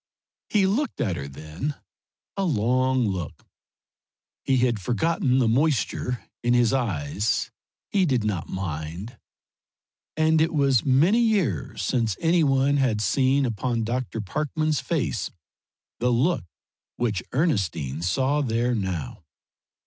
He 0.49 0.65
looked 0.65 0.99
at 0.99 1.15
her 1.15 1.27
then 1.27 1.75
a 2.35 2.43
long 2.43 3.05
look. 3.05 3.45
He 4.43 4.57
had 4.57 4.81
forgotten 4.81 5.37
the 5.37 5.47
moisture 5.47 6.25
in 6.41 6.55
his 6.55 6.73
eyes, 6.73 7.51
he 7.91 8.07
did 8.07 8.23
not 8.23 8.49
mind. 8.49 9.19
And 10.17 10.41
it 10.41 10.55
was 10.55 10.83
many 10.83 11.19
years 11.19 11.83
since 11.83 12.17
any 12.19 12.43
one 12.43 12.77
had 12.77 12.99
seen 12.99 13.45
upon 13.45 13.83
Dr. 13.83 14.21
Parkman's 14.21 14.79
face 14.79 15.29
the 15.99 16.09
look 16.09 16.45
which 16.95 17.21
Ernestine 17.31 18.01
saw 18.01 18.41
there 18.41 18.73
now. 18.73 19.21